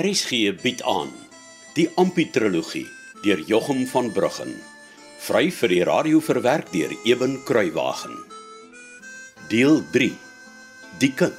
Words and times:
RSG 0.00 0.54
bied 0.62 0.80
aan 0.88 1.10
die 1.76 1.84
Amputrologie 2.00 2.86
deur 3.20 3.40
Jochum 3.44 3.82
van 3.90 4.06
Bruggen. 4.16 4.54
Vry 5.20 5.50
vir 5.52 5.72
die 5.74 5.82
radio 5.84 6.22
verwerk 6.24 6.70
deur 6.72 6.94
Eben 7.04 7.34
Kruiwagen. 7.44 8.14
Deel 9.52 9.82
3. 9.92 10.08
Die 11.02 11.12
kind. 11.12 11.36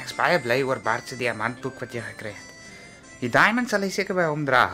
Ek's 0.00 0.16
baie 0.16 0.40
bly 0.40 0.62
oor 0.64 0.80
Bart 0.80 1.12
se 1.12 1.20
diamantboek 1.20 1.84
wat 1.84 1.92
jy 1.92 2.08
gekry 2.14 2.32
het. 2.32 2.53
Die 3.20 3.30
diamond 3.32 3.70
sal 3.70 3.84
hy 3.86 3.90
seker 3.94 4.16
by 4.16 4.26
hom 4.30 4.44
dra. 4.48 4.66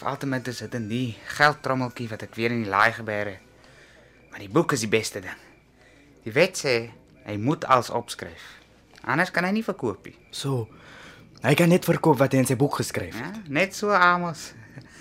Altyd 0.00 0.48
is 0.48 0.62
dit 0.64 0.74
in 0.78 0.86
die 0.88 1.08
geldtrommeltjie 1.36 2.08
wat 2.08 2.22
ek 2.24 2.36
weer 2.38 2.54
in 2.54 2.62
die 2.64 2.70
laai 2.72 2.92
gebeer 2.96 3.34
het. 3.34 3.42
Maar 4.30 4.40
die 4.44 4.52
boek 4.52 4.72
is 4.72 4.84
die 4.86 4.92
beste 4.92 5.20
ding. 5.20 5.40
Die 6.24 6.32
wet 6.32 6.56
sê 6.60 6.74
hy 7.26 7.36
moet 7.36 7.66
als 7.68 7.90
opskryf. 7.92 8.44
Anders 9.04 9.32
kan 9.34 9.44
hy 9.44 9.52
nie 9.56 9.66
verkoop 9.66 10.06
nie. 10.08 10.16
So. 10.30 10.68
Hy 11.40 11.54
kan 11.56 11.70
net 11.72 11.88
verkoop 11.88 12.18
wat 12.20 12.32
hy 12.36 12.38
in 12.42 12.48
sy 12.48 12.56
boek 12.60 12.80
geskryf 12.80 13.16
het. 13.16 13.36
Ja, 13.40 13.52
net 13.52 13.76
so 13.76 13.92
Amos. 13.96 14.52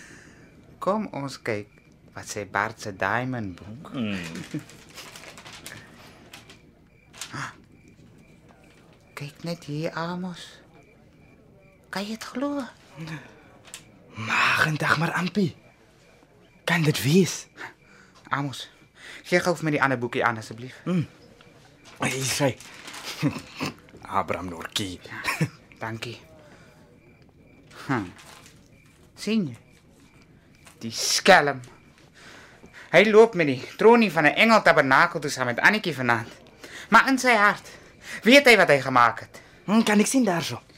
Kom 0.84 1.08
ons 1.16 1.36
kyk 1.44 1.67
wat 2.16 2.27
sê 2.27 2.45
Bart 2.50 2.80
se 2.81 2.91
diamond 2.95 3.59
boek. 3.59 3.91
Kyk 9.19 9.44
net 9.44 9.67
hier 9.67 9.91
Amos. 10.00 10.45
Kan 11.90 12.06
jy 12.06 12.18
dit 12.18 12.23
glo? 12.23 12.62
Magendag 14.14 14.98
maar 14.98 15.12
ampie. 15.12 15.56
Kan 16.64 16.84
dit 16.86 17.02
wees? 17.02 17.48
Amos, 18.30 18.68
gee 19.26 19.40
gou 19.42 19.56
vir 19.58 19.66
my 19.66 19.72
die 19.73 19.81
ander 19.81 19.98
boekie 19.98 20.22
aan 20.26 20.38
asseblief. 20.38 20.76
Hy 22.00 22.12
sê 22.23 22.52
Abraham 24.20 24.52
Norkie. 24.54 25.00
Dankie. 25.81 26.18
Hm. 27.88 28.06
sien 29.18 29.48
jy? 29.50 29.58
Die 30.80 30.94
skelm. 30.94 31.59
Hy 32.94 33.02
loop 33.09 33.34
met 33.38 33.50
die 33.50 33.59
tronie 33.78 34.12
van 34.14 34.30
'n 34.30 34.38
engel 34.38 34.62
tabernakel 34.62 35.20
toe 35.20 35.30
saam 35.31 35.50
met 35.50 35.59
Annetjie 35.59 35.94
vanaand. 35.96 36.30
Maar 36.90 37.08
in 37.09 37.18
sy 37.18 37.34
hart 37.34 37.68
weet 38.24 38.46
hy 38.46 38.56
wat 38.58 38.70
hy 38.70 38.80
gemaak 38.81 39.20
het. 39.20 39.42
Hm, 39.66 39.84
kan 39.84 40.00
ek 40.00 40.08
sien 40.08 40.26
daarso? 40.26 40.62
Kyk 40.62 40.69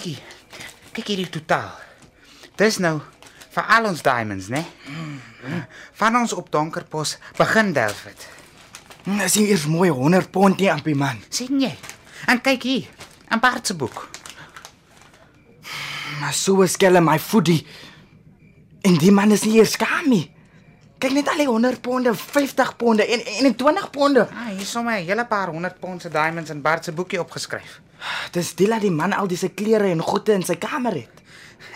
hier. 0.00 0.18
Kyk 0.92 1.06
hier 1.06 1.16
die 1.16 1.30
totaal. 1.30 1.70
Dis 2.56 2.78
nou 2.78 3.00
vir 3.52 3.62
al 3.68 3.84
ons 3.84 4.02
diamonds, 4.02 4.48
né? 4.48 4.64
Van 5.94 6.16
ons 6.16 6.32
op 6.32 6.50
Donkerpos 6.50 7.18
begin 7.36 7.72
Delfit. 7.72 8.28
Hm, 9.04 9.18
Dis 9.18 9.34
nie 9.36 9.48
eers 9.50 9.66
mooi 9.66 9.90
100 9.90 10.30
pond 10.30 10.58
nie 10.58 10.70
ampie 10.70 10.94
man. 10.94 11.18
sien 11.28 11.60
jy? 11.60 11.76
En 12.26 12.40
kyk 12.40 12.62
hier, 12.62 12.86
'n 13.30 13.40
Bart 13.40 13.66
se 13.66 13.74
boek. 13.74 14.08
Maar 16.20 16.32
so 16.32 16.66
skel 16.66 17.00
my 17.00 17.18
voedie. 17.18 17.66
En 18.82 18.96
die 18.98 19.10
man 19.12 19.30
is 19.30 19.42
nie 19.44 19.58
eers 19.58 19.72
skaam 19.72 20.08
nie. 20.08 20.30
Kyk 20.98 21.12
net 21.12 21.28
al 21.28 21.36
die 21.36 21.46
100 21.48 21.80
ponde, 21.82 22.14
50 22.14 22.76
ponde 22.76 23.06
en 23.06 23.20
en 23.44 23.56
20 23.56 23.90
ponde. 23.90 24.28
Ah, 24.30 24.46
hier 24.50 24.60
is 24.60 24.70
sommer 24.70 24.92
'n 25.00 25.04
hele 25.06 25.24
paar 25.26 25.48
100 25.48 25.80
pond 25.80 26.02
se 26.02 26.08
diamonds 26.08 26.50
in 26.50 26.62
Bart 26.62 26.84
se 26.84 26.92
boekie 26.92 27.20
opgeskryf. 27.20 27.80
Dis 28.34 28.54
die 28.58 28.68
laat 28.68 28.84
die 28.84 28.92
man 28.94 29.14
al 29.16 29.30
dis 29.30 29.44
klere 29.56 29.90
en 29.90 30.02
goede 30.02 30.34
in 30.34 30.46
sy 30.46 30.56
kamer 30.60 30.96
het. 31.02 31.22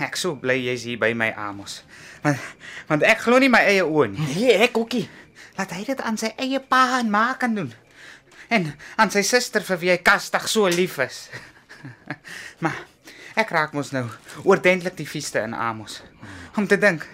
Ek 0.03 0.19
sou 0.19 0.35
bly 0.41 0.59
jy's 0.61 0.85
hier 0.89 0.99
by 1.01 1.13
my 1.17 1.31
Amos. 1.39 1.81
Want 2.25 2.43
want 2.91 3.07
ek 3.07 3.23
glo 3.25 3.39
nie 3.43 3.51
my 3.53 3.63
eie 3.67 3.85
oë 3.85 4.11
nie. 4.13 4.27
Nee, 4.35 4.57
ek 4.67 4.79
ookie. 4.79 5.07
Laat 5.57 5.73
hy 5.73 5.85
dit 5.89 6.01
aan 6.05 6.19
sy 6.21 6.33
eie 6.43 6.61
pa 6.61 7.01
en 7.01 7.11
ma 7.11 7.31
kan 7.41 7.55
doen. 7.57 7.71
En 8.53 8.69
aan 9.01 9.11
sy 9.11 9.23
suster 9.27 9.65
vir 9.67 9.81
wie 9.83 9.93
hy 9.95 9.99
kastig 10.05 10.49
so 10.51 10.69
lief 10.71 10.99
is. 11.03 11.27
maar 12.63 12.77
ek 13.39 13.53
raak 13.53 13.75
mos 13.77 13.93
nou 13.95 14.05
oordentlik 14.45 14.97
die 14.99 15.09
vieste 15.09 15.43
in 15.43 15.55
Amos. 15.55 16.03
Om 16.57 16.69
te 16.69 16.79
dink, 16.81 17.05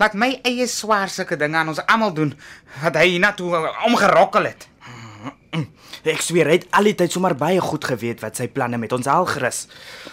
laat 0.00 0.16
my 0.18 0.32
eie 0.46 0.66
swaar 0.70 1.12
sulke 1.12 1.38
dinge 1.40 1.58
aan 1.58 1.72
ons 1.72 1.82
almal 1.86 2.14
doen 2.14 2.34
wat 2.82 2.98
hy 3.00 3.12
hiernatoe 3.14 3.62
omgerokkel 3.88 4.50
het. 4.50 4.68
Ek 6.06 6.20
sweer 6.22 6.46
hy 6.46 6.58
het 6.58 6.66
al 6.76 6.88
die 6.90 6.94
tyd 6.94 7.12
sommer 7.12 7.34
baie 7.38 7.60
goed 7.60 7.84
geweet 7.84 8.20
wat 8.24 8.36
sy 8.36 8.48
planne 8.48 8.78
met 8.78 8.92
ons 8.92 9.06
algerus. 9.06 9.66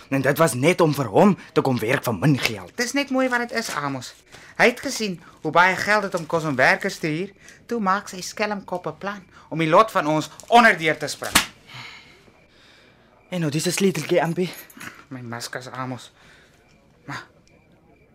En 0.10 0.22
dit 0.22 0.38
was 0.42 0.54
net 0.54 0.82
om 0.82 0.94
vir 0.94 1.10
hom 1.14 1.38
te 1.54 1.62
kom 1.62 1.80
werk 1.80 2.04
vir 2.04 2.16
min 2.18 2.38
geld. 2.40 2.72
Dis 2.78 2.94
net 2.98 3.12
mooi 3.14 3.28
wat 3.30 3.48
dit 3.48 3.58
is, 3.60 3.70
Amos. 3.76 4.14
Hy 4.58 4.70
het 4.70 4.80
gesien 4.80 5.20
hoe 5.42 5.52
baie 5.52 5.76
geld 5.76 6.08
dit 6.08 6.16
om 6.20 6.26
kos 6.30 6.44
en 6.50 6.56
werkers 6.56 6.98
te 7.02 7.08
huur. 7.08 7.32
Toe 7.68 7.80
maak 7.82 8.10
sy 8.10 8.22
skelmkop 8.22 8.88
'n 8.88 8.98
plan 8.98 9.24
om 9.50 9.60
die 9.60 9.70
lot 9.70 9.92
van 9.92 10.08
ons 10.08 10.30
onderdeur 10.48 10.98
te 10.98 11.08
spring. 11.08 11.36
En 13.30 13.40
nou 13.40 13.52
dis 13.52 13.66
'n 13.66 13.72
sleuteltjie 13.72 14.22
ampie. 14.22 14.50
My 15.08 15.22
maskas 15.22 15.68
Amos. 15.68 16.12
Maar 17.06 17.24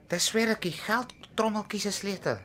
dis 0.09 0.25
swer 0.25 0.49
ek 0.49 0.63
die 0.63 0.73
geld 0.73 1.13
trommeltjie 1.35 1.81
se 1.81 1.91
sleutel. 1.91 2.39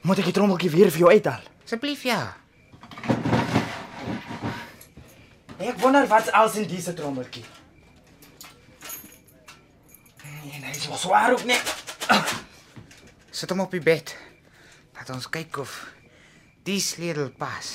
Moet 0.00 0.18
ek 0.18 0.24
die 0.24 0.32
trommeltjie 0.32 0.70
weer 0.70 0.90
vir 0.90 0.98
jou 0.98 1.10
uithaal? 1.10 1.42
Asseblief 1.64 2.02
ja. 2.02 2.36
Ek 5.58 5.78
wonder 5.82 6.06
wat 6.06 6.30
als 6.32 6.54
in 6.56 6.68
diese 6.70 6.94
trommeltjie. 6.94 7.44
Nee, 10.22 10.60
nee, 10.60 10.74
so 10.74 10.94
swaar 10.96 11.32
ook 11.32 11.44
nie. 11.44 11.58
Sit 13.30 13.50
hom 13.50 13.60
op 13.60 13.74
die 13.74 13.82
bed. 13.82 14.14
Laat 14.94 15.10
ons 15.14 15.26
kyk 15.30 15.58
of 15.58 15.74
die 16.66 16.78
sleutel 16.82 17.30
pas. 17.38 17.72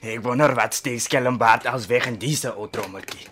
Ek 0.00 0.22
wonder 0.24 0.54
wat 0.56 0.74
steek 0.76 1.00
skelmbaard 1.04 1.68
als 1.68 1.86
weg 1.92 2.08
in 2.08 2.16
diese 2.20 2.54
ou 2.56 2.68
trommeltjie. 2.72 3.28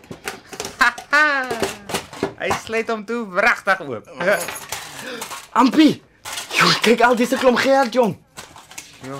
Hy 2.39 2.51
sluit 2.65 2.93
hom 2.93 3.03
toe 3.09 3.25
wragtig 3.33 3.81
oop. 3.89 4.13
Ampie. 5.59 5.99
Jy 6.55 6.71
kyk 6.85 7.03
al 7.07 7.17
diese 7.19 7.41
klomp 7.41 7.59
geld, 7.65 7.97
jong. 7.97 8.15
Jo. 9.07 9.19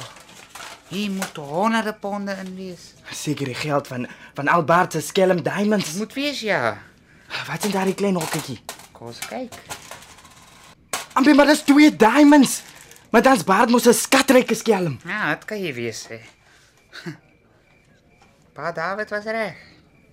Hier 0.89 1.11
moet 1.11 1.37
honderde 1.37 1.93
ponde 1.93 2.33
in 2.33 2.55
wees. 2.57 2.95
Seker 3.13 3.45
die 3.45 3.55
geld 3.55 3.87
van 3.87 4.07
van 4.35 4.49
Albert 4.49 4.93
se 4.93 5.01
skelm 5.01 5.43
diamonds. 5.43 5.93
Moet 5.93 6.15
wees 6.15 6.41
ja. 6.41 6.79
Wat 7.47 7.65
is 7.65 7.73
daai 7.73 7.95
klein 7.95 8.17
hokketjie? 8.17 8.61
Kom 8.93 9.07
ons 9.07 9.19
kyk. 9.29 9.55
Ampie, 11.13 11.35
maar 11.35 11.47
dis 11.47 11.63
twee 11.67 11.97
diamonds. 11.97 12.63
Maar 13.11 13.23
dan's 13.23 13.45
Bart 13.45 13.71
mos 13.71 13.87
'n 13.87 13.93
skatryke 13.93 14.55
skelm. 14.55 14.99
Ja, 15.05 15.35
dit 15.35 15.45
kan 15.45 15.61
jy 15.61 15.75
wees 15.75 16.07
hè. 16.09 16.21
Pa 18.55 18.73
David 18.73 19.11
was 19.11 19.25
reg. 19.25 19.57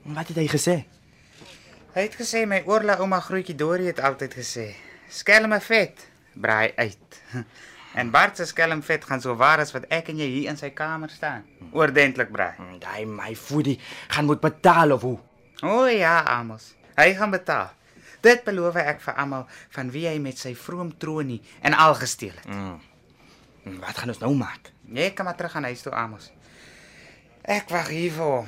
Wat 0.03 0.27
het 0.27 0.37
hy 0.37 0.47
gesê? 0.47 0.75
Hy 1.95 2.01
het 2.01 2.15
gesê 2.19 2.45
my 2.45 2.61
oorla 2.65 2.97
ouma 2.99 3.19
grootjie 3.19 3.55
Dorie 3.55 3.87
het 3.87 3.99
altyd 3.99 4.33
gesê, 4.35 4.75
skelme 5.09 5.61
vet, 5.61 6.07
braai 6.33 6.73
uit. 6.75 7.21
En 7.95 8.09
Bart 8.11 8.35
se 8.37 8.45
skelm 8.45 8.81
vet 8.83 9.05
gaan 9.07 9.21
so 9.23 9.35
waar 9.39 9.61
as 9.63 9.71
wat 9.71 9.85
ek 9.93 10.09
en 10.11 10.17
jy 10.19 10.27
hier 10.27 10.49
in 10.51 10.57
sy 10.59 10.69
kamer 10.75 11.09
staan. 11.13 11.45
Oordentlik 11.71 12.31
braai. 12.33 12.57
Daai 12.83 13.05
my 13.07 13.31
voedie 13.39 13.77
gaan 14.11 14.27
moet 14.27 14.41
betaal 14.43 14.91
of 14.97 15.01
hoe? 15.07 15.17
O 15.63 15.85
ja, 15.87 16.17
Amos. 16.27 16.73
Hy 16.99 17.13
gaan 17.15 17.31
betaal. 17.31 17.71
Dit 18.25 18.43
beloof 18.43 18.75
ek 18.81 18.99
vir 19.05 19.15
almal 19.21 19.45
van 19.75 19.91
wie 19.93 20.07
hy 20.09 20.17
met 20.19 20.37
sy 20.41 20.51
vroom 20.57 20.91
tronie 20.99 21.39
en 21.61 21.73
al 21.77 21.95
gesteel 21.95 22.35
het. 22.35 22.47
En 23.65 23.79
Wat 23.81 23.97
gaan 23.97 24.11
ons 24.13 24.19
nou 24.21 24.33
maak? 24.37 24.71
Jy 24.93 25.09
kan 25.17 25.25
maar 25.25 25.35
terug 25.39 25.55
aan 25.55 25.63
huis 25.71 25.81
toe, 25.81 25.93
Amos. 25.97 26.31
Ek 27.45 27.69
wag 27.69 27.87
hier 27.93 28.11
vir 28.11 28.25
hom 28.25 28.47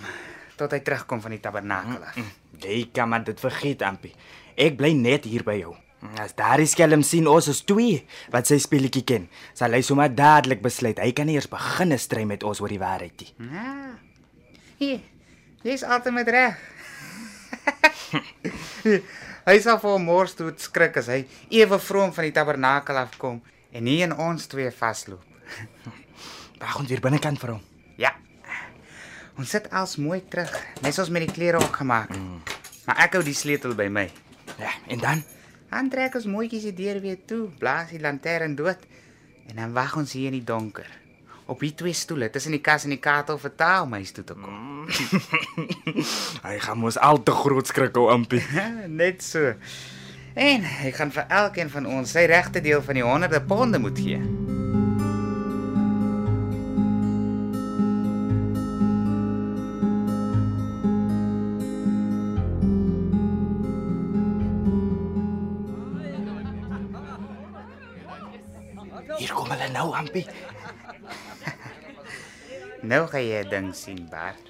tot 0.57 0.71
hy 0.73 0.79
terugkom 0.81 1.21
van 1.21 1.31
die 1.35 1.39
tabernakel 1.41 2.03
af. 2.03 2.17
Jy 2.61 2.89
kan 2.93 3.09
maar 3.09 3.23
dit 3.23 3.39
vergeet, 3.39 3.81
Ampie. 3.85 4.13
Ek 4.57 4.75
bly 4.77 4.91
net 4.97 5.25
hier 5.29 5.43
by 5.45 5.55
jou. 5.61 5.75
As 6.21 6.35
daar 6.37 6.61
is 6.61 6.75
skelm 6.75 7.01
sien 7.03 7.25
ons 7.27 7.47
is 7.49 7.63
twee 7.65 8.03
wat 8.33 8.45
sy 8.49 8.59
speletjie 8.61 9.01
ken, 9.07 9.25
sal 9.57 9.73
hy 9.73 9.81
sommer 9.85 10.11
dadelik 10.13 10.61
besluit 10.61 10.99
hy 11.01 11.09
kan 11.17 11.25
nie 11.25 11.37
eers 11.39 11.49
begin 11.49 11.95
stry 11.97 12.25
met 12.29 12.45
ons 12.45 12.61
oor 12.61 12.69
die 12.69 12.81
waarheid 12.81 13.23
nie. 13.23 13.31
Ja. 13.49 13.73
Hier. 14.77 14.99
Jy's 15.65 15.83
altyd 15.83 16.13
met 16.13 16.29
reg. 16.29 16.59
hy 19.49 19.55
sal 19.63 19.79
vir 19.81 19.97
mors 20.03 20.37
toe 20.37 20.51
skrik 20.61 20.99
as 21.01 21.09
hy 21.11 21.23
ewe 21.57 21.79
vroom 21.81 22.13
van 22.13 22.27
die 22.27 22.35
tabernakel 22.35 22.99
afkom 23.01 23.41
en 23.73 23.83
nie 23.83 24.03
in 24.05 24.13
ons 24.13 24.45
twee 24.51 24.69
vasloop. 24.71 25.23
Wag 26.61 26.77
ons 26.83 26.93
hier 26.93 27.01
binnekant 27.01 27.41
vir 27.41 27.55
hom. 27.55 27.63
Ja. 27.97 28.13
Ons 29.37 29.49
sit 29.53 29.65
als 29.73 29.97
mooi 30.01 30.21
terug, 30.29 30.53
net 30.85 30.93
soos 30.97 31.09
met 31.13 31.25
die 31.25 31.33
klere 31.33 31.59
ook 31.61 31.81
gemaak. 31.81 32.13
Maar 32.85 33.03
ek 33.07 33.17
hou 33.17 33.25
die 33.25 33.35
sleutel 33.37 33.73
by 33.77 33.89
my. 33.91 34.05
Ja, 34.61 34.71
en 34.93 35.01
dan? 35.01 35.25
Dan 35.69 35.89
trek 35.89 36.15
ons 36.15 36.29
mooietjies 36.29 36.69
die 36.69 36.77
deur 36.77 37.01
weer 37.03 37.19
toe, 37.25 37.47
blaas 37.59 37.91
die 37.91 37.99
lantern 37.99 38.55
dood 38.55 38.87
en 39.47 39.55
dan 39.55 39.75
wag 39.75 39.95
ons 39.99 40.13
hier 40.15 40.31
in 40.31 40.39
die 40.39 40.47
donker. 40.47 40.87
op 41.47 41.59
die 41.63 41.73
twee 41.75 41.93
stoele 41.93 42.29
tussen 42.29 42.51
die 42.51 42.61
kas 42.61 42.83
en 42.83 42.91
die 42.91 42.99
katel 42.99 43.39
vertaal 43.39 43.87
my 43.87 44.01
toe 44.03 44.23
te 44.27 44.35
kom. 44.35 44.87
Hy 46.47 46.57
gaan 46.63 46.81
mos 46.81 46.99
al 46.99 47.21
te 47.23 47.35
groot 47.35 47.71
skrik 47.71 47.95
ou 47.97 48.09
Ampie. 48.11 48.43
Net 49.01 49.23
so. 49.23 49.53
En 50.37 50.67
hy 50.69 50.91
gaan 50.93 51.09
vir 51.15 51.31
elkeen 51.33 51.71
van 51.73 51.87
ons 51.89 52.11
sy 52.13 52.27
regte 52.29 52.61
deel 52.61 52.83
van 52.85 52.99
die 52.99 53.07
honderde 53.07 53.41
ponde 53.41 53.81
moet 53.81 53.97
gee. 53.97 54.21
Nou 69.77 69.93
Ampie. 69.95 70.25
Nou 72.81 73.07
gaan 73.11 73.25
jy 73.25 73.41
'n 73.43 73.49
ding 73.49 73.75
sien, 73.75 74.07
Bart. 74.09 74.43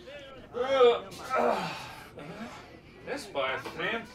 Dis 3.07 3.31
baie 3.31 3.57
vreemd. 3.75 4.09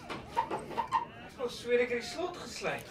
Ons 1.43 1.59
sweer 1.61 1.81
ek 1.85 1.91
het 1.91 2.01
die 2.01 2.09
slot 2.09 2.37
gesluit. 2.37 2.87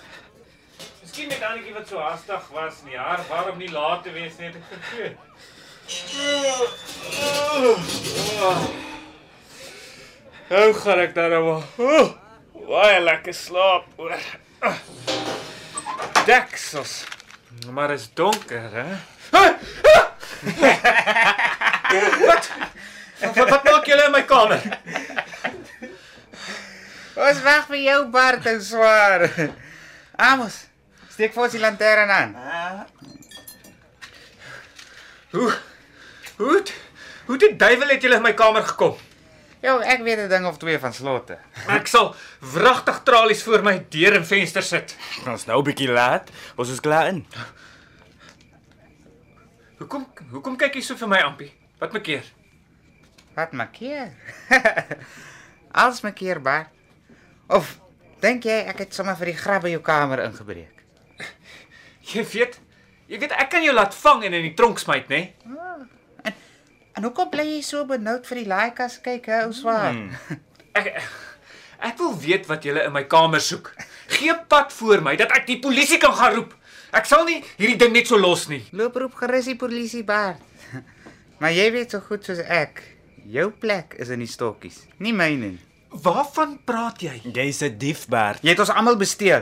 Miskien 1.02 1.28
met 1.28 1.42
Annetjie 1.42 1.74
wat 1.74 1.88
so 1.88 2.00
haastig 2.00 2.48
was 2.54 2.80
in 2.82 2.86
die 2.92 2.98
jaar, 2.98 3.22
waarom 3.30 3.58
nie 3.58 3.72
laat 3.72 4.04
te 4.04 4.12
wees 4.12 4.38
nie, 4.38 4.48
het 4.48 4.56
ek 4.56 4.64
vergeet. 4.70 5.18
Nou 10.50 10.74
gaan 10.74 11.00
ek 11.00 11.16
dan 11.16 11.30
nou. 11.30 11.64
Oh, 11.78 12.12
baie 12.68 13.00
lekker 13.00 13.34
slaap 13.34 13.86
hoor. 13.96 14.20
Deksels. 16.26 17.11
Maar 17.72 17.92
is 17.92 18.10
donker, 18.14 18.72
hè? 18.72 18.86
Wat? 19.30 19.56
Wat, 23.36 23.50
wat 23.50 23.64
maak 23.64 23.86
julle 23.86 24.06
in 24.06 24.12
my 24.16 24.24
kamer? 24.26 24.62
Ons 27.22 27.42
wag 27.46 27.68
vir 27.70 27.82
jou, 27.84 28.00
Bart, 28.14 28.48
ou 28.50 28.58
swaar. 28.64 29.28
Amos, 30.32 30.56
steek 31.12 31.34
vir 31.36 31.44
ons 31.46 31.56
die 31.56 31.62
lantern 31.62 32.10
aan. 32.16 32.32
Hoe 35.36 35.52
hoe 36.40 36.64
hoe 37.28 37.38
die 37.38 37.54
duiwel 37.56 37.94
het 37.94 38.02
julle 38.04 38.18
in 38.20 38.26
my 38.26 38.34
kamer 38.34 38.66
gekom? 38.72 38.96
Jo, 39.62 39.78
ek 39.80 40.02
weet 40.04 40.26
'n 40.26 40.30
ding 40.32 40.46
of 40.50 40.58
twee 40.58 40.80
van 40.80 40.94
slotte. 40.94 41.38
Ek 41.70 41.88
sal 41.88 42.16
wragtig 42.54 43.02
tralies 43.04 43.44
voor 43.44 43.64
my 43.64 43.76
deur 43.94 44.16
en 44.18 44.26
venster 44.26 44.64
sit. 44.66 44.96
Ons 45.28 45.46
nou 45.46 45.60
'n 45.60 45.68
bietjie 45.68 45.90
laat. 45.92 46.30
Ons 46.58 46.70
is 46.70 46.80
klaar 46.80 47.08
in. 47.08 47.26
Hoekom 49.78 50.06
hoekom 50.32 50.58
kyk 50.58 50.76
jy 50.76 50.82
so 50.82 50.96
vir 50.96 51.08
my 51.08 51.22
ampie? 51.22 51.52
Wat 51.80 51.94
maak 51.94 52.04
keer? 52.04 52.26
Wat 53.36 53.52
maak 53.54 53.76
jy? 53.76 54.12
Als 55.72 56.02
maak 56.02 56.16
keer, 56.16 56.42
Bart. 56.42 56.70
Of 57.48 57.80
dink 58.22 58.44
jy 58.44 58.66
ek 58.68 58.78
het 58.78 58.94
sommer 58.94 59.16
vir 59.16 59.26
die 59.26 59.38
grab 59.38 59.62
by 59.62 59.70
jou 59.70 59.82
kamer 59.82 60.24
ingebreek? 60.24 60.84
Jy 62.12 62.24
weet, 62.34 62.60
jy 63.08 63.20
weet 63.20 63.32
ek 63.32 63.50
kan 63.50 63.64
jou 63.64 63.74
laat 63.74 63.94
vang 63.96 64.24
en 64.24 64.34
in 64.34 64.42
die 64.42 64.54
tronk 64.58 64.80
smyt, 64.80 65.08
né? 65.08 65.34
Nee? 65.46 66.34
En 66.98 67.06
hoekom 67.08 67.30
bly 67.32 67.46
jy 67.48 67.62
so 67.64 67.86
benoud 67.88 68.26
vir 68.28 68.42
die 68.42 68.50
laaikas 68.50 68.98
kyk, 69.06 69.30
ou 69.46 69.54
swaar? 69.56 69.94
Hmm. 69.94 70.40
Ek 70.76 70.88
ek 70.88 71.06
wil 71.98 72.14
weet 72.20 72.46
wat 72.50 72.64
julle 72.64 72.84
in 72.86 72.94
my 72.94 73.04
kamer 73.10 73.42
soek. 73.42 73.72
Gee 74.08 74.36
pad 74.48 74.74
voor 74.74 75.02
my 75.02 75.16
dat 75.16 75.32
ek 75.32 75.48
die 75.48 75.60
polisie 75.60 75.98
kan 76.02 76.14
gaan 76.14 76.34
roep. 76.36 76.54
Ek 76.92 77.08
sal 77.08 77.24
nie 77.26 77.40
hierdie 77.58 77.78
ding 77.80 77.94
net 77.96 78.08
so 78.12 78.20
los 78.20 78.48
nie. 78.52 78.62
Loop 78.76 78.98
roep 79.00 79.16
gerus 79.16 79.48
die 79.48 79.58
polisie, 79.60 80.04
Bart. 80.04 80.42
Maar 81.42 81.56
jy 81.56 81.72
weet 81.74 81.94
so 81.96 82.04
goed 82.06 82.22
soos 82.28 82.38
ek, 82.46 82.84
jou 83.26 83.48
plek 83.50 83.96
is 83.98 84.12
in 84.14 84.22
die 84.22 84.30
stokkies, 84.30 84.84
nie 85.02 85.14
myne 85.16 85.56
nie. 85.56 85.62
Waarvan 85.90 86.60
praat 86.70 87.02
jy? 87.02 87.16
Jy's 87.34 87.64
'n 87.66 87.80
dief, 87.82 88.06
Bart. 88.08 88.44
Jy 88.46 88.54
het 88.54 88.62
ons 88.62 88.70
almal 88.70 88.96
besteel. 88.96 89.42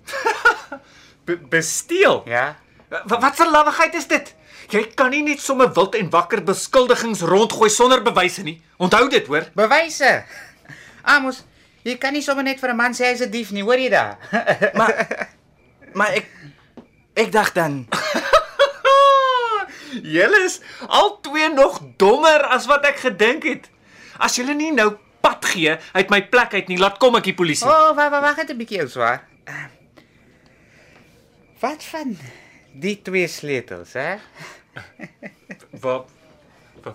Be 1.26 1.38
besteel? 1.40 2.20
Ja? 2.28 2.58
Wat 2.90 3.16
wat 3.22 3.40
'n 3.40 3.48
lawigheid 3.50 3.94
is 3.94 4.06
dit? 4.06 4.34
Jy 4.70 4.92
kan 4.94 5.10
nie 5.10 5.22
net 5.22 5.40
sommer 5.40 5.72
wild 5.74 5.94
en 5.94 6.10
wakker 6.10 6.44
beskuldigings 6.44 7.24
rondgooi 7.26 7.70
sonder 7.70 8.02
bewyse 8.02 8.42
nie. 8.42 8.60
Onthou 8.78 9.08
dit, 9.08 9.26
hoor. 9.26 9.48
Bewyse. 9.54 10.24
Amos, 11.02 11.44
jy 11.84 11.96
kan 11.98 12.12
nie 12.12 12.22
sommer 12.22 12.44
net 12.44 12.60
vir 12.60 12.70
'n 12.70 12.76
man 12.76 12.92
sê 12.92 13.04
hy's 13.10 13.20
'n 13.22 13.30
dief 13.30 13.50
nie, 13.52 13.62
hoor 13.62 13.78
jy 13.78 13.88
daar? 13.88 14.18
Maar 14.78 14.92
maar 15.94 16.12
ek 16.14 16.26
ek 17.16 17.32
dink 17.32 17.54
dan 17.54 17.86
Julle 20.16 20.44
is 20.46 20.60
al 20.86 21.18
twee 21.20 21.48
nog 21.50 21.80
dommer 21.96 22.44
as 22.46 22.66
wat 22.70 22.84
ek 22.86 22.96
gedink 23.02 23.42
het. 23.44 23.66
As 24.18 24.36
julle 24.38 24.54
nie 24.54 24.70
nou 24.70 24.92
pad 25.20 25.44
gee 25.44 25.74
uit 25.92 26.10
my 26.10 26.22
plek 26.28 26.54
uit 26.54 26.68
nie, 26.68 26.78
laat 26.78 26.98
kom 26.98 27.16
ek 27.16 27.24
die 27.24 27.34
polisie. 27.34 27.66
O, 27.66 27.70
oh, 27.90 27.96
wag, 27.96 28.10
wag, 28.10 28.22
wag 28.22 28.36
net 28.36 28.50
'n 28.50 28.56
bietjie 28.58 28.80
ou 28.82 28.88
swaar. 28.88 29.26
Uh, 29.48 29.66
Wat 31.60 31.82
van 31.84 32.16
die 32.72 32.96
twee 33.02 33.26
sleutels, 33.28 33.92
hè? 33.92 34.16
Waar 35.80 36.04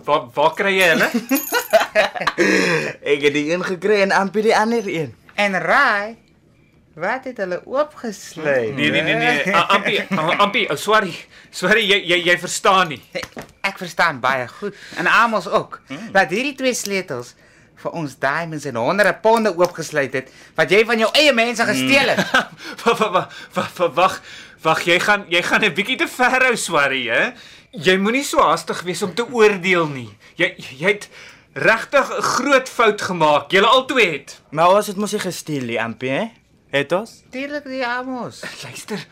waar, 0.04 0.24
waar 0.34 0.54
kry 0.58 0.72
jy 0.74 0.88
hulle? 0.90 1.10
ek 3.12 3.20
het 3.26 3.32
die 3.34 3.50
een 3.52 3.64
gekry 3.64 4.00
en 4.02 4.12
Ampie 4.12 4.42
die 4.42 4.56
ander 4.56 4.86
een. 4.88 5.14
En 5.34 5.58
raai, 5.60 6.16
wat 6.94 7.24
het 7.28 7.36
hulle 7.42 7.60
oopgesluit? 7.66 8.74
Nee 8.76 8.90
nee 8.90 9.02
nee 9.02 9.14
nee, 9.14 9.54
A- 9.54 9.66
Ampie, 9.76 10.00
A- 10.12 10.36
Ampie, 10.44 10.68
oh, 10.70 10.76
sorry. 10.76 11.12
Sorry, 11.50 11.84
jy 11.88 11.98
jy 12.08 12.20
jy 12.30 12.38
verstaan 12.38 12.88
nie. 12.88 13.02
Ek 13.66 13.78
verstaan 13.78 14.20
baie 14.20 14.48
goed. 14.48 14.74
En 14.96 15.06
Amos 15.06 15.48
ook. 15.48 15.80
Dat 16.12 16.30
hierdie 16.30 16.54
twee 16.54 16.74
sleutels 16.74 17.34
vir 17.76 17.92
ons 17.92 18.14
diamonds 18.18 18.64
en 18.64 18.76
honderde 18.80 19.12
ponde 19.20 19.50
oopgesluit 19.52 20.12
het 20.16 20.30
wat 20.56 20.70
jy 20.72 20.78
van 20.88 20.98
jou 20.98 21.10
eie 21.12 21.32
mense 21.36 21.64
gesteel 21.68 22.08
het. 22.14 22.24
Wag 22.84 23.76
wag 23.94 24.20
wag 24.64 24.80
jy 24.88 24.96
gaan 25.00 25.26
jy 25.28 25.42
gaan 25.44 25.64
'n 25.64 25.74
bietjie 25.76 25.96
te 26.00 26.08
ver 26.08 26.42
hou, 26.48 26.56
sorry, 26.56 27.04
hè? 27.08 27.32
Jy 27.76 27.96
moenie 28.00 28.24
so 28.24 28.40
haastig 28.40 28.80
wees 28.82 29.02
om 29.02 29.12
te 29.14 29.26
oordeel 29.28 29.86
nie. 29.92 30.08
Jy 30.40 30.54
jy 30.56 30.86
het 30.96 31.08
regtig 31.56 32.08
'n 32.12 32.22
groot 32.22 32.68
fout 32.68 33.02
gemaak. 33.02 33.50
Julle 33.50 33.66
albei 33.66 34.12
het. 34.12 34.40
Maar 34.50 34.74
ons 34.76 34.86
het 34.86 34.96
mos 34.96 35.12
nie 35.12 35.20
gesteel 35.20 35.64
nie, 35.64 35.80
Ampie, 35.80 36.10
hè? 36.10 36.24
Het 36.70 36.92
ons? 36.92 37.22
Natuurlik 37.24 37.64
die 37.64 37.86
Amos. 37.86 38.42
Luister 38.64 39.06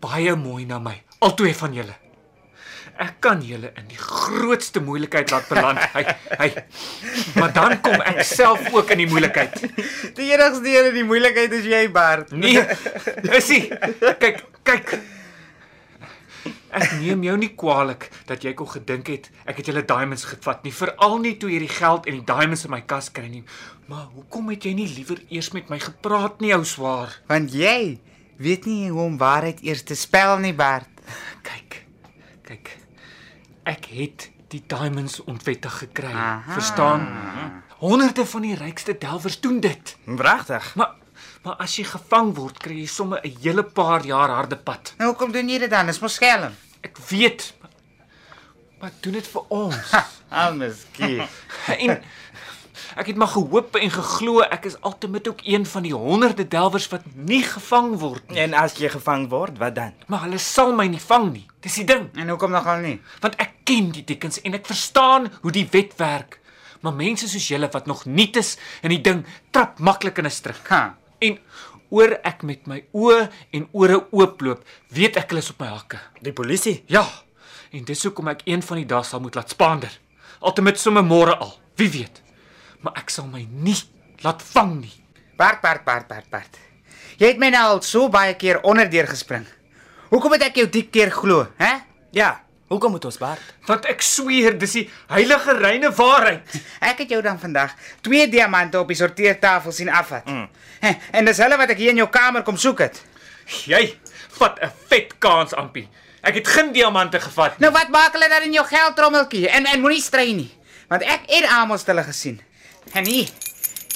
baie 0.00 0.34
mooi 0.36 0.66
na 0.66 0.78
my, 0.78 1.02
albei 1.18 1.54
van 1.54 1.74
julle. 1.74 1.96
Ek 2.98 3.20
kan 3.22 3.42
julle 3.42 3.70
in 3.78 3.86
die 3.86 3.98
grootste 3.98 4.80
moeilikheid 4.82 5.30
laat 5.30 5.48
beland. 5.48 5.78
Hy 5.94 6.02
hy 6.38 6.48
maar 7.38 7.52
dan 7.52 7.80
kom 7.80 8.00
ek 8.02 8.24
self 8.26 8.72
ook 8.74 8.90
in 8.90 9.04
die 9.04 9.06
moeilikheid. 9.06 9.54
Die 10.18 10.32
enigste 10.32 10.66
een 10.66 10.90
in 10.90 10.94
die 10.94 11.04
moeilikheid 11.06 11.52
is 11.52 11.64
jy, 11.64 11.84
Bart. 11.94 12.30
Nee. 12.34 12.64
Isie. 13.38 13.68
Kyk, 14.18 14.42
kyk. 14.62 14.98
Ek 16.70 16.98
neem 17.00 17.22
jou 17.26 17.36
nie 17.40 17.50
kwaadlik 17.58 18.08
dat 18.28 18.44
jy 18.44 18.52
kon 18.58 18.68
gedink 18.70 19.08
het 19.12 19.30
ek 19.48 19.60
het 19.60 19.70
julle 19.70 19.84
diamonds 19.88 20.26
gevat 20.28 20.64
nie, 20.66 20.72
veral 20.74 21.18
nie 21.22 21.36
toe 21.40 21.50
jy 21.52 21.62
die 21.64 21.72
geld 21.72 22.06
en 22.06 22.18
die 22.18 22.26
diamonds 22.28 22.66
in 22.68 22.74
my 22.74 22.82
kas 22.88 23.10
kry 23.14 23.28
nie. 23.30 23.44
Maar 23.88 24.10
hoekom 24.14 24.50
het 24.52 24.66
jy 24.68 24.74
nie 24.76 24.88
liewer 24.90 25.22
eers 25.32 25.52
met 25.56 25.70
my 25.72 25.78
gepraat 25.80 26.42
nie, 26.44 26.52
ou 26.56 26.64
swaar? 26.68 27.14
Want 27.30 27.54
jy 27.56 27.98
weet 28.38 28.68
nie 28.68 28.90
hoe 28.92 29.06
om 29.06 29.16
waarheid 29.20 29.62
eers 29.64 29.82
te 29.88 29.96
spel 29.98 30.36
nie, 30.44 30.52
Bart. 30.54 30.90
Kyk. 31.46 31.80
Kyk. 32.48 32.74
Ek 33.68 33.88
het 33.96 34.28
die 34.52 34.62
diamonds 34.68 35.20
onwettig 35.24 35.80
gekry. 35.82 36.12
Aha. 36.12 36.52
Verstaan? 36.52 37.08
Honderde 37.78 38.24
van 38.26 38.44
die 38.44 38.56
rykste 38.58 38.96
delwers 38.98 39.40
doen 39.40 39.60
dit. 39.64 39.96
Pragtig. 40.04 40.74
Maar 40.74 40.97
maar 41.44 41.56
as 41.62 41.76
jy 41.78 41.84
gevang 41.88 42.34
word, 42.36 42.58
kry 42.62 42.80
jy 42.80 42.86
sommer 42.86 43.20
'n 43.24 43.36
hele 43.42 43.62
paar 43.62 44.04
jaar 44.04 44.30
harde 44.30 44.56
pad. 44.56 44.94
Nou 44.98 45.10
hoekom 45.10 45.32
doen 45.32 45.48
jy 45.48 45.58
dit 45.58 45.70
dan? 45.70 45.86
Dis 45.86 46.00
mos 46.00 46.14
skelm. 46.14 46.54
Ek 46.82 46.98
weet. 47.08 47.54
Maar, 47.60 47.70
maar 48.80 48.92
doen 49.00 49.12
dit 49.12 49.26
vir 49.26 49.42
ons. 49.48 49.92
Al 50.28 50.54
miskien. 50.54 51.22
en 51.84 52.02
ek 52.98 53.06
het 53.06 53.16
maar 53.16 53.30
gehoop 53.32 53.76
en 53.76 53.90
geglo 53.90 54.40
ek 54.40 54.64
is 54.64 54.80
altyd 54.80 55.28
ook 55.28 55.40
een 55.44 55.66
van 55.66 55.82
die 55.82 55.94
honderde 55.94 56.48
delwers 56.48 56.88
wat 56.88 57.02
nie 57.14 57.42
gevang 57.42 57.96
word 57.98 58.30
nie. 58.30 58.40
En 58.40 58.54
as 58.54 58.74
jy 58.78 58.88
gevang 58.88 59.28
word, 59.28 59.58
wat 59.58 59.74
dan? 59.74 59.94
Maar 60.06 60.26
hulle 60.26 60.38
sal 60.38 60.74
my 60.74 60.86
nie 60.86 61.00
vang 61.00 61.32
nie. 61.32 61.46
Dis 61.60 61.80
die 61.80 61.84
ding. 61.84 62.10
En 62.14 62.28
hoekom 62.28 62.50
nogal 62.50 62.82
nie? 62.84 63.00
Want 63.20 63.38
ek 63.38 63.62
ken 63.64 63.90
die 63.94 64.04
tekens 64.04 64.40
en 64.42 64.54
ek 64.54 64.66
verstaan 64.66 65.30
hoe 65.40 65.52
die 65.52 65.66
wet 65.70 65.96
werk. 65.96 66.40
Maar 66.80 66.94
mense 66.94 67.26
soos 67.28 67.48
julle 67.48 67.68
wat 67.72 67.86
nog 67.86 68.04
nuut 68.06 68.36
is 68.36 68.56
in 68.82 68.94
die 68.94 69.02
ding, 69.02 69.24
trap 69.50 69.78
maklik 69.78 70.18
in 70.18 70.26
'n 70.26 70.30
struik. 70.30 70.68
Ha. 70.68 70.97
En 71.24 71.38
oor 71.94 72.14
ek 72.26 72.44
met 72.46 72.66
my 72.68 72.82
oë 72.92 73.24
en 73.56 73.66
ore 73.72 74.02
ooploop, 74.12 74.62
weet 74.94 75.16
ek 75.20 75.32
hulle 75.32 75.42
is 75.44 75.50
op 75.54 75.62
my 75.62 75.70
hakke. 75.72 76.00
Die 76.24 76.34
polisie. 76.36 76.82
Ja. 76.92 77.04
En 77.72 77.84
dis 77.88 78.04
hoekom 78.06 78.30
ek 78.32 78.44
een 78.48 78.62
van 78.64 78.80
die 78.80 78.88
dae 78.88 79.04
sal 79.04 79.22
moet 79.24 79.36
laat 79.38 79.52
spaander. 79.52 79.92
Altemat 80.40 80.80
sommer 80.80 81.04
môre 81.04 81.36
al. 81.36 81.54
Wie 81.80 81.90
weet. 81.92 82.22
Maar 82.84 83.00
ek 83.02 83.12
sal 83.12 83.26
my 83.30 83.44
nie 83.50 83.76
laat 84.24 84.42
vang 84.54 84.78
nie. 84.80 84.94
Bart, 85.38 85.60
Bart, 85.62 85.84
Bart, 85.86 86.08
Bart, 86.10 86.28
Bart. 86.30 86.58
Jy 87.18 87.32
het 87.32 87.40
my 87.42 87.50
nou 87.54 87.64
al 87.74 87.80
so 87.86 88.08
baie 88.12 88.34
keer 88.38 88.60
onderdeur 88.66 89.08
gespring. 89.10 89.46
Hoekom 90.08 90.36
het 90.36 90.48
ek 90.48 90.60
jou 90.62 90.68
die 90.72 90.86
keer 90.90 91.10
glo, 91.12 91.46
hè? 91.58 91.72
Ja, 92.14 92.38
Hoekom 92.68 92.90
moet 92.90 93.04
ons 93.08 93.16
Bart? 93.16 93.44
Want 93.64 93.86
ek 93.88 94.02
sweer, 94.04 94.58
dis 94.60 94.74
die 94.76 94.84
heilige 95.08 95.54
reine 95.56 95.88
waarheid. 95.96 96.56
Ek 96.84 97.00
het 97.00 97.14
jou 97.14 97.20
dan 97.24 97.38
vandag 97.40 97.72
twee 98.04 98.26
diamante 98.28 98.80
op 98.80 98.90
die 98.92 98.98
sorteertafel 98.98 99.72
sien 99.72 99.88
afvat. 99.88 100.28
Mm. 100.28 100.48
En 101.16 101.30
dis 101.30 101.40
hulle 101.40 101.56
wat 101.56 101.72
ek 101.72 101.80
hier 101.80 101.94
in 101.94 102.02
jou 102.02 102.10
kamer 102.12 102.44
kom 102.44 102.60
soek 102.60 102.84
het. 102.84 103.00
Jy 103.64 103.96
vat 104.36 104.60
'n 104.60 104.70
vet 104.90 105.16
kans, 105.18 105.54
Ampie. 105.56 105.88
Ek 106.20 106.34
het 106.34 106.48
geen 106.48 106.72
diamante 106.72 107.20
gevat 107.20 107.56
nie. 107.56 107.64
Nou 107.64 107.72
wat 107.72 107.88
maak 107.88 108.12
hulle 108.12 108.28
dan 108.28 108.42
in 108.42 108.52
jou 108.52 108.66
geldtrommeltjie? 108.66 109.48
En 109.48 109.64
en 109.64 109.80
moenie 109.80 110.02
strei 110.02 110.34
nie, 110.34 110.50
want 110.88 111.02
ek 111.02 111.24
het 111.26 111.48
almal 111.48 111.78
hulle 111.86 112.02
gesien. 112.02 112.40
En 112.92 113.06
hier, 113.06 113.28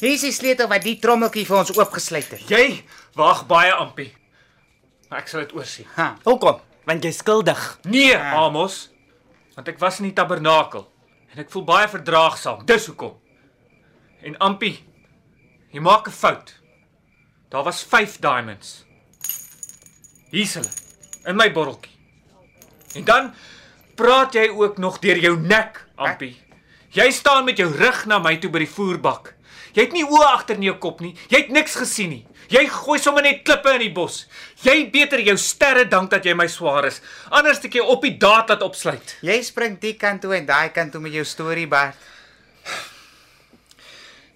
hier 0.00 0.12
is 0.12 0.20
die 0.20 0.32
sleutel 0.32 0.68
wat 0.68 0.82
die 0.82 0.98
trommeltjie 0.98 1.46
vir 1.46 1.56
ons 1.56 1.76
oopgesluit 1.76 2.30
het. 2.30 2.48
Jy 2.48 2.84
wag 3.14 3.46
baie, 3.46 3.72
Ampie. 3.72 4.14
Maar 5.08 5.18
ek 5.18 5.28
sal 5.28 5.40
dit 5.40 5.52
oorsien. 5.52 5.86
Ha. 5.94 6.16
Hoekom? 6.24 6.60
Want 6.84 7.04
jy's 7.04 7.20
skuldig. 7.22 7.78
Nee, 7.82 8.16
Amos. 8.16 8.90
Want 9.54 9.68
ek 9.68 9.78
was 9.78 10.00
in 10.00 10.08
die 10.10 10.16
tabernakel 10.16 10.86
en 11.32 11.40
ek 11.44 11.50
voel 11.52 11.64
baie 11.64 11.88
verdraagsaam. 11.88 12.64
Dis 12.68 12.86
hoekom. 12.90 13.14
En 14.22 14.36
Ampie, 14.38 14.78
jy 15.72 15.80
maak 15.80 16.08
'n 16.08 16.12
fout. 16.12 16.60
Daar 17.48 17.64
was 17.64 17.82
5 17.82 18.18
diamonds. 18.18 18.84
Hier's 20.30 20.54
hulle 20.54 20.70
in 21.26 21.36
my 21.36 21.52
botteltjie. 21.52 21.92
En 22.94 23.04
dan 23.04 23.34
praat 23.94 24.32
jy 24.34 24.48
ook 24.48 24.78
nog 24.78 24.98
deur 24.98 25.18
jou 25.18 25.36
nek, 25.38 25.86
Ampie. 25.96 26.40
Jy 26.90 27.10
staan 27.10 27.44
met 27.44 27.56
jou 27.56 27.70
rug 27.72 28.06
na 28.06 28.18
my 28.18 28.36
toe 28.36 28.50
by 28.50 28.58
die 28.58 28.68
voerbak. 28.68 29.34
Jy 29.72 29.82
het 29.86 29.92
nie 29.96 30.04
oë 30.04 30.26
agter 30.34 30.56
in 30.60 30.62
jou 30.66 30.74
kop 30.78 31.00
nie. 31.00 31.14
Jy 31.32 31.38
het 31.46 31.50
niks 31.54 31.74
gesien 31.80 32.10
nie. 32.10 32.22
Jy 32.52 32.66
gooi 32.68 32.98
sommer 33.00 33.22
net 33.24 33.42
klippe 33.46 33.72
in 33.72 33.80
die 33.86 33.92
bos. 33.94 34.26
Jy 34.64 34.90
beter 34.92 35.20
jou 35.24 35.36
sterre 35.40 35.86
dank 35.88 36.10
dat 36.12 36.24
jy 36.28 36.34
my 36.36 36.46
swaar 36.52 36.84
is. 36.90 37.00
Anders 37.30 37.56
het 37.62 37.70
ek 37.70 37.78
jou 37.80 37.86
op 37.94 38.02
die 38.04 38.16
daad 38.20 38.48
laat 38.52 38.62
opsluit. 38.66 39.16
Jy 39.24 39.38
spring 39.46 39.78
die 39.80 39.94
kant 39.96 40.20
toe 40.26 40.34
en 40.36 40.46
daai 40.46 40.68
kant 40.76 40.92
toe 40.92 41.00
met 41.00 41.12
jou 41.16 41.24
storie 41.24 41.66
Bart. 41.70 41.96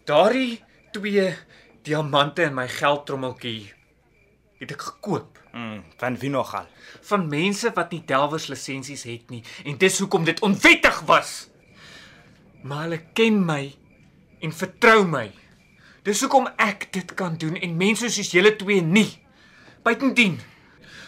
Daardie 0.07 0.61
twee 0.95 1.27
diamante 1.87 2.47
in 2.47 2.55
my 2.57 2.67
geldtrommeltjie 2.71 3.73
het 4.61 4.77
ek 4.77 4.87
gekoop 4.93 5.33
Mm, 5.57 5.79
van 5.97 6.17
wie 6.21 6.29
nogal? 6.29 6.67
van 7.09 7.23
mense 7.33 7.71
wat 7.73 7.91
nie 7.95 8.03
delwers 8.05 8.49
lisensies 8.51 9.07
het 9.09 9.31
nie 9.33 9.39
en 9.65 9.79
dis 9.81 9.99
hoekom 10.03 10.25
dit 10.27 10.41
onwettig 10.45 10.99
was. 11.09 11.31
Maar 12.63 12.83
hulle 12.83 12.99
ken 13.17 13.39
my 13.47 13.63
en 14.41 14.53
vertrou 14.53 15.05
my. 15.07 15.31
Dis 16.03 16.21
hoekom 16.21 16.49
ek 16.57 16.89
dit 16.93 17.15
kan 17.15 17.37
doen 17.37 17.57
en 17.57 17.77
mense 17.77 18.11
soos 18.11 18.31
julle 18.31 18.57
twee 18.57 18.83
nie. 18.83 19.19
Buitendien 19.83 20.39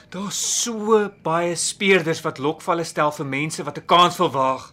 daar's 0.08 0.38
so 0.62 1.10
baie 1.22 1.56
speerders 1.56 2.22
wat 2.24 2.40
lokvalle 2.40 2.84
stel 2.88 3.12
vir 3.12 3.26
mense 3.26 3.64
wat 3.64 3.78
'n 3.78 3.86
kans 3.86 4.16
wil 4.16 4.30
waag. 4.32 4.72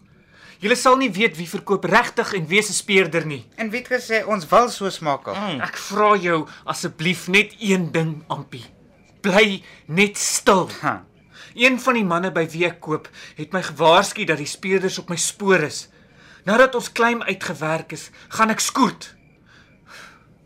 Julle 0.60 0.76
sal 0.76 0.96
nie 0.98 1.12
weet 1.12 1.38
wie 1.38 1.50
verkoop 1.50 1.84
regtig 1.84 2.34
en 2.34 2.48
wie 2.48 2.62
se 2.62 2.74
speerder 2.74 3.26
nie. 3.26 3.46
En 3.56 3.70
wie 3.70 3.82
het 3.84 3.92
gesê 3.92 4.26
ons 4.26 4.48
wil 4.48 4.70
so 4.70 4.90
smokkel? 4.90 5.36
Mm. 5.36 5.62
Ek 5.62 5.78
vra 5.78 6.16
jou 6.16 6.48
asseblief 6.66 7.28
net 7.28 7.56
een 7.60 7.92
ding, 7.92 8.24
Ampie. 8.28 8.66
Bly 9.22 9.64
net 9.86 10.18
stil. 10.18 10.70
Ha. 10.82 11.04
Een 11.56 11.80
van 11.80 11.94
die 11.94 12.04
manne 12.04 12.32
by 12.32 12.48
wie 12.50 12.66
ek 12.66 12.80
koop, 12.80 13.10
het 13.36 13.54
my 13.54 13.62
gewaarsku 13.62 14.26
dat 14.26 14.38
die 14.38 14.48
speurders 14.48 15.00
op 15.00 15.10
my 15.10 15.16
spoor 15.16 15.62
is. 15.68 15.90
Nadat 16.46 16.76
ons 16.78 16.92
claim 16.94 17.24
uitgewerk 17.26 17.96
is, 17.98 18.10
gaan 18.38 18.54
ek 18.54 18.62
skoort. 18.62 19.10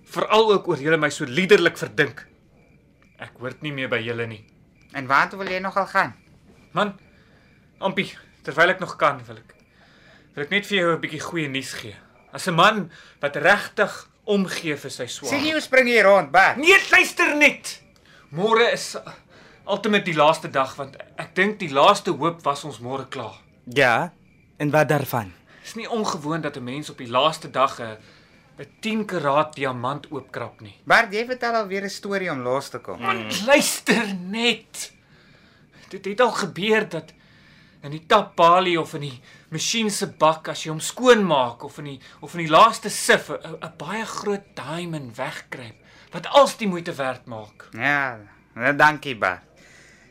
Veral 0.09 0.53
ook 0.53 0.69
oor 0.71 0.79
julle 0.81 0.97
my 0.97 1.09
so 1.11 1.27
liderlik 1.27 1.77
verdink. 1.77 2.23
Ek 3.19 3.35
hoort 3.41 3.61
nie 3.65 3.73
meer 3.75 3.91
by 3.91 3.99
julle 4.01 4.25
nie. 4.29 4.41
En 4.95 5.09
waartoe 5.09 5.41
wil 5.41 5.51
jy 5.51 5.59
nogal 5.61 5.89
gaan? 5.91 6.13
Man, 6.73 6.93
Ampie, 7.83 8.07
terwyl 8.43 8.73
ek 8.73 8.79
nog 8.83 8.95
kan, 8.99 9.19
wil 9.27 9.41
ek 9.41 9.55
wil 10.35 10.45
ek 10.45 10.53
net 10.53 10.67
vir 10.69 10.77
jou 10.77 10.93
'n 10.95 11.01
bietjie 11.01 11.19
goeie 11.19 11.49
nuus 11.49 11.73
gee. 11.73 11.95
As 12.31 12.47
'n 12.47 12.55
man 12.55 12.91
wat 13.19 13.35
regtig 13.35 14.07
omgee 14.25 14.77
vir 14.77 14.91
sy 14.91 15.05
swaar. 15.05 15.29
Sien 15.29 15.45
jy 15.45 15.51
hoe 15.51 15.61
spring 15.61 15.87
jy 15.87 16.01
rond, 16.01 16.31
Bart? 16.31 16.57
Nee, 16.57 16.77
luister 16.91 17.35
net. 17.35 17.81
Môre 18.31 18.71
is 18.71 18.95
ultimate 19.67 20.05
die 20.05 20.15
laaste 20.15 20.49
dag 20.51 20.75
want 20.75 20.95
ek 21.17 21.35
dink 21.35 21.59
die 21.59 21.71
laaste 21.73 22.11
hoop 22.11 22.43
was 22.43 22.63
ons 22.63 22.79
môre 22.79 23.07
klaar. 23.09 23.39
Ja. 23.65 24.13
En 24.57 24.71
wat 24.71 24.87
daarvan? 24.89 25.33
Dis 25.69 25.77
nie 25.77 25.89
ongewoon 25.89 26.41
dat 26.41 26.55
'n 26.57 26.63
mens 26.63 26.89
op 26.89 26.97
die 26.97 27.09
laaste 27.09 27.49
dag 27.51 27.79
'n 27.79 27.97
'n 28.57 28.67
10 28.79 29.05
karaat 29.05 29.55
diamant 29.55 30.11
oopkrap 30.11 30.61
nie. 30.61 30.75
Bart, 30.83 31.13
jy 31.13 31.25
vertel 31.25 31.53
alweer 31.53 31.83
'n 31.83 31.89
storie 31.89 32.31
om 32.31 32.39
los 32.39 32.69
te 32.69 32.79
kom. 32.79 33.01
Man, 33.01 33.25
luister 33.45 34.15
net. 34.15 34.93
Dit 35.89 36.05
het 36.05 36.21
al 36.21 36.31
gebeur 36.31 36.89
dat 36.89 37.13
in 37.81 37.91
die 37.91 38.05
tapbalie 38.05 38.79
of 38.79 38.93
in 38.93 39.01
die 39.01 39.21
masjien 39.49 39.91
se 39.91 40.07
bak 40.07 40.47
as 40.47 40.63
jy 40.63 40.69
hom 40.69 40.79
skoon 40.79 41.25
maak 41.25 41.63
of 41.63 41.77
in 41.77 41.83
die 41.85 41.99
of 42.19 42.33
in 42.33 42.39
die 42.39 42.51
laaste 42.51 42.89
sif 42.89 43.29
'n 43.29 43.73
baie 43.77 44.05
groot 44.05 44.55
diamond 44.55 45.17
wegkruip 45.17 45.75
wat 46.11 46.27
als 46.27 46.57
die 46.57 46.67
moeite 46.67 46.93
werd 46.93 47.25
maak. 47.25 47.69
Ja, 47.71 48.17
nou 48.53 48.75
dankie, 48.75 49.15
Bart. 49.15 49.43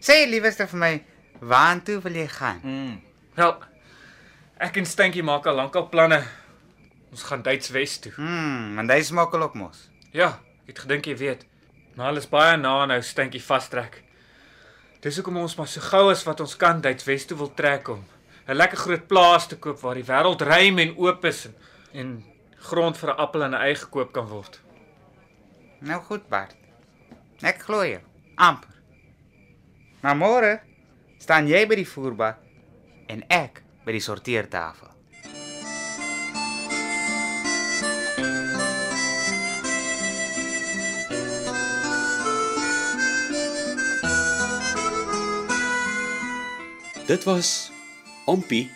Sê 0.00 0.29
liewerste 0.29 0.67
vir 0.67 0.79
my, 0.79 1.05
waartoe 1.41 2.00
wil 2.00 2.12
jy 2.12 2.29
gaan? 2.29 2.61
Mm. 2.62 3.00
Wel, 3.35 3.59
ek 4.59 4.77
en 4.81 4.87
Stankie 4.87 5.23
maak 5.23 5.47
al 5.47 5.59
lankal 5.59 5.88
planne. 5.88 6.23
Ons 7.12 7.23
gaan 7.29 7.43
Duits 7.43 7.71
Wes 7.73 7.99
toe. 8.05 8.12
Hmm, 8.17 8.75
want 8.77 8.91
hy 8.93 9.00
smokkel 9.07 9.43
ook 9.47 9.57
mos. 9.57 9.87
Ja, 10.12 10.38
ek 10.67 10.75
het 10.75 10.85
gedink 10.85 11.09
jy 11.09 11.17
weet. 11.17 11.47
Maar 11.97 12.11
hulle 12.11 12.23
is 12.23 12.31
baie 12.31 12.57
na 12.61 12.75
nou 12.87 13.00
Stankie 13.03 13.43
vastrek. 13.43 14.03
Dis 15.03 15.17
hoekom 15.21 15.38
ons 15.41 15.55
maar 15.57 15.71
so 15.71 15.81
gou 15.81 16.09
as 16.11 16.25
wat 16.27 16.41
ons 16.43 16.57
kan 16.59 16.83
Duits 16.83 17.07
Wes 17.07 17.27
toe 17.27 17.38
wil 17.38 17.53
trek 17.55 17.88
om 17.88 18.05
'n 18.49 18.57
lekker 18.57 18.79
groot 18.79 19.07
plaas 19.09 19.47
te 19.47 19.57
koop 19.57 19.81
waar 19.81 19.95
die 19.95 20.09
wêreld 20.09 20.41
ruim 20.41 20.79
en 20.79 20.97
oop 20.97 21.25
is 21.25 21.45
en, 21.47 21.55
en 21.93 22.25
grond 22.59 22.97
vir 22.97 23.11
'n 23.11 23.19
appel 23.19 23.43
en 23.43 23.55
'n 23.55 23.61
ei 23.61 23.75
gekoop 23.75 24.12
kan 24.12 24.27
word. 24.27 24.61
Nou 25.81 26.00
goed, 26.03 26.29
Bart. 26.29 26.57
Ek 27.43 27.62
glo 27.62 27.85
jou. 27.85 28.00
amper. 28.38 28.71
Maar 30.00 30.17
môre 30.17 30.53
staan 31.19 31.49
jy 31.50 31.67
by 31.67 31.75
die 31.75 31.87
voerbak 31.87 32.38
en 33.11 33.25
ek 33.29 33.62
by 33.88 33.95
die 33.97 34.04
sorteertafel. 34.04 34.90
Dit 47.09 47.25
was 47.25 47.71
Ompie 48.28 48.66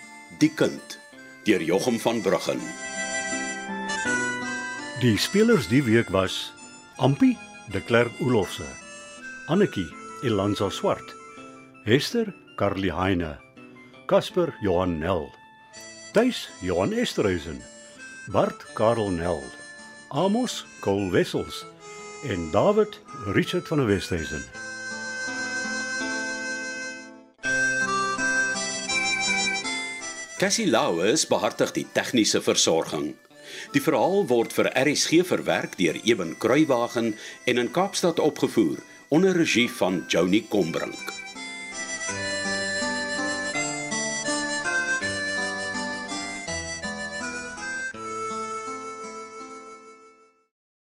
die 0.40 0.48
kind 0.56 0.96
deur 1.44 1.60
Jochum 1.60 1.98
van 2.00 2.22
Bruggen. 2.24 2.62
Die 5.02 5.18
spelers 5.20 5.68
die 5.68 5.82
week 5.84 6.08
was 6.08 6.54
Ampi 6.96 7.34
de 7.74 7.82
Klerk 7.84 8.16
Olofse, 8.24 8.64
Annetjie 9.52 9.90
Elanza 10.24 10.70
Swart, 10.70 11.12
Hester 11.84 12.32
Carly 12.56 12.88
Heine, 12.88 13.36
Casper 14.06 14.54
Johan 14.60 14.98
Nel, 14.98 15.30
Tuis 16.12 16.48
Johan 16.60 16.92
Esterhuizen, 16.92 17.62
Bart 18.32 18.74
Karel 18.74 19.10
Nel, 19.10 19.42
Amos 20.10 20.66
Kol 20.80 21.10
Wessels 21.10 21.64
en 22.24 22.50
David 22.50 23.00
Richard 23.26 23.68
van 23.68 23.78
der 23.78 23.86
Westhuizen. 23.86 24.44
Cassie 30.38 30.66
Lauers 30.66 31.26
behartig 31.26 31.70
die 31.72 31.86
tegniese 31.94 32.42
versorging. 32.42 33.14
Die 33.72 33.80
verhaal 33.80 34.26
word 34.26 34.52
vir 34.56 34.72
RSG 34.74 35.22
verwerk 35.28 35.78
deur 35.78 35.98
Eben 36.02 36.34
Kruiwagen 36.42 37.14
en 37.46 37.62
in 37.62 37.70
Kaapstad 37.70 38.18
opgevoer 38.18 38.82
onder 39.08 39.36
regie 39.38 39.70
van 39.70 40.04
Joni 40.08 40.42
Combrink. 40.48 41.11